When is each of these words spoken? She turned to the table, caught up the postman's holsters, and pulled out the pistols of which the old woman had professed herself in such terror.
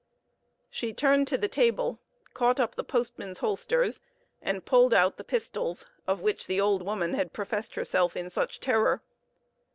She 0.71 0.93
turned 0.95 1.27
to 1.27 1.37
the 1.37 1.47
table, 1.47 1.99
caught 2.33 2.59
up 2.59 2.73
the 2.73 2.83
postman's 2.83 3.37
holsters, 3.37 3.99
and 4.41 4.65
pulled 4.65 4.95
out 4.95 5.17
the 5.17 5.23
pistols 5.23 5.85
of 6.07 6.21
which 6.21 6.47
the 6.47 6.59
old 6.59 6.81
woman 6.81 7.13
had 7.13 7.33
professed 7.33 7.75
herself 7.75 8.17
in 8.17 8.27
such 8.31 8.59
terror. 8.59 9.03